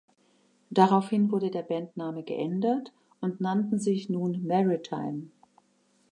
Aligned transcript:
Daraufhin 0.71 1.31
wurde 1.31 1.51
der 1.51 1.61
Bandname 1.61 2.23
geändert 2.23 2.91
und 3.19 3.39
nannten 3.39 3.77
sich 3.77 4.09
nun 4.09 4.47
Maritime. 4.47 5.29